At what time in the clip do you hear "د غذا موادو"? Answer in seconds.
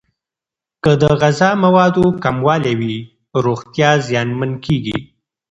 1.01-2.05